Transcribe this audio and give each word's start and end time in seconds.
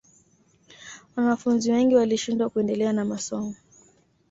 wanafunzi 1.15 1.71
wengi 1.71 1.95
walishindwa 1.95 2.49
kuendelea 2.49 2.93
na 2.93 3.05
masomo 3.05 3.55